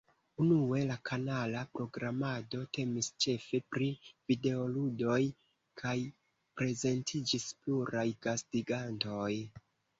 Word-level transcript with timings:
Unue, 0.43 0.77
la 0.91 0.95
kanala 1.09 1.59
programado 1.79 2.61
temis 2.77 3.11
ĉefe 3.27 3.61
pri 3.75 3.91
videoludoj 4.33 5.21
kaj 5.85 5.95
prezentiĝis 6.63 7.49
pluraj 7.63 8.11
gastigantoj. 8.29 9.33